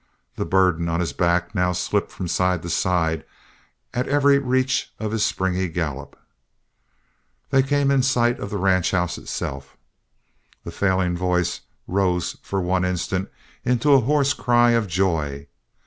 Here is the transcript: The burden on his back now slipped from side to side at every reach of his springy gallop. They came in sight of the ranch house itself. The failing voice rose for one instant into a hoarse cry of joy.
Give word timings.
The 0.35 0.45
burden 0.47 0.89
on 0.89 0.99
his 0.99 1.13
back 1.13 1.53
now 1.53 1.73
slipped 1.73 2.09
from 2.11 2.27
side 2.27 2.63
to 2.63 2.71
side 2.71 3.23
at 3.93 4.07
every 4.07 4.39
reach 4.39 4.91
of 4.97 5.11
his 5.11 5.23
springy 5.23 5.67
gallop. 5.69 6.17
They 7.51 7.61
came 7.61 7.91
in 7.91 8.01
sight 8.01 8.39
of 8.39 8.49
the 8.49 8.57
ranch 8.57 8.89
house 8.89 9.19
itself. 9.19 9.77
The 10.63 10.71
failing 10.71 11.15
voice 11.15 11.61
rose 11.85 12.35
for 12.41 12.61
one 12.63 12.83
instant 12.83 13.29
into 13.63 13.93
a 13.93 14.01
hoarse 14.01 14.33
cry 14.33 14.71
of 14.71 14.87
joy. 14.87 15.45